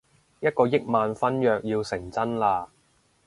[0.39, 2.69] 一個億萬婚約要成真喇